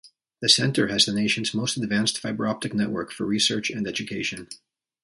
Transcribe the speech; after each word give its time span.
The 0.41 0.49
center 0.49 0.87
has 0.87 1.05
the 1.05 1.13
nation's 1.13 1.53
most 1.53 1.77
advanced 1.77 2.17
fiber-optic 2.17 2.73
network 2.73 3.11
for 3.11 3.23
research 3.27 3.69
and 3.69 3.87
education. 3.87 4.47